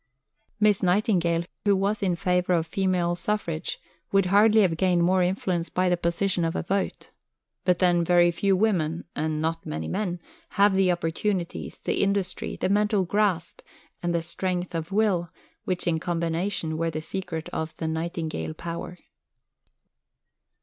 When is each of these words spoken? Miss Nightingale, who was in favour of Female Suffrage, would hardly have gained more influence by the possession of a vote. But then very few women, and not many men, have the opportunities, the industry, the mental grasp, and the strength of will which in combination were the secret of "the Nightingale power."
Miss 0.59 0.81
Nightingale, 0.81 1.43
who 1.63 1.75
was 1.75 2.01
in 2.01 2.15
favour 2.15 2.53
of 2.55 2.65
Female 2.65 3.13
Suffrage, 3.15 3.79
would 4.11 4.25
hardly 4.25 4.61
have 4.61 4.75
gained 4.75 5.03
more 5.03 5.21
influence 5.21 5.69
by 5.69 5.89
the 5.89 5.95
possession 5.95 6.43
of 6.43 6.55
a 6.55 6.63
vote. 6.63 7.11
But 7.65 7.77
then 7.77 8.03
very 8.03 8.31
few 8.31 8.55
women, 8.55 9.05
and 9.15 9.39
not 9.39 9.63
many 9.63 9.87
men, 9.87 10.19
have 10.57 10.73
the 10.73 10.91
opportunities, 10.91 11.77
the 11.81 12.01
industry, 12.01 12.55
the 12.55 12.67
mental 12.67 13.05
grasp, 13.05 13.61
and 14.01 14.11
the 14.11 14.23
strength 14.23 14.73
of 14.73 14.91
will 14.91 15.29
which 15.65 15.85
in 15.85 15.99
combination 15.99 16.79
were 16.79 16.89
the 16.89 16.99
secret 17.01 17.47
of 17.49 17.77
"the 17.77 17.87
Nightingale 17.87 18.55
power." 18.55 18.97